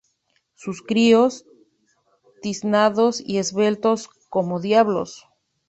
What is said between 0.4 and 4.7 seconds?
sus críos, tiznados y esbeltos como